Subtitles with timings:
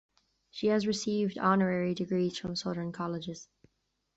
[0.49, 3.47] She has received honorary degrees from southern colleges.